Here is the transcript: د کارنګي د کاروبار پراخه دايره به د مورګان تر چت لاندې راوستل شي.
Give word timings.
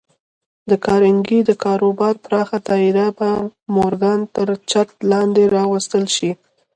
د 0.69 0.71
کارنګي 0.85 1.39
د 1.45 1.51
کاروبار 1.63 2.13
پراخه 2.25 2.57
دايره 2.67 3.07
به 3.17 3.29
د 3.41 3.49
مورګان 3.75 4.19
تر 4.35 4.47
چت 4.69 4.89
لاندې 5.11 5.43
راوستل 5.55 6.05
شي. 6.15 6.31